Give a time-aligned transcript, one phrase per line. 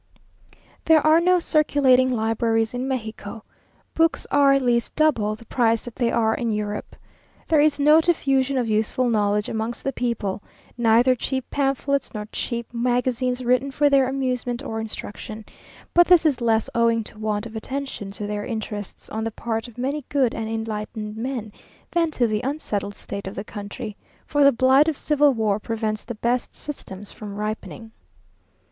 [0.85, 3.43] There are no circulating libraries in Mexico.
[3.93, 6.95] Books are at least double the price that they are in Europe.
[7.49, 10.41] There is no diffusion of useful knowledge amongst the people;
[10.75, 15.45] neither cheap pamphlets nor cheap magazines written for their amusement or instruction;
[15.93, 19.67] but this is less owing to want of attention to their interests on the part
[19.67, 21.51] of many good and enlightened men,
[21.91, 23.95] than to the unsettled state of the country;
[24.25, 27.91] for the blight of civil war prevents the best systems from ripening.